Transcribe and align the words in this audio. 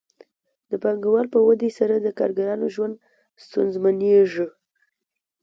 د 0.69 0.71
پانګوال 0.83 1.27
په 1.33 1.39
ودې 1.47 1.69
سره 1.79 1.95
د 1.99 2.07
کارګرانو 2.19 2.65
ژوند 2.75 2.95
ستونزمنېږي 3.45 4.47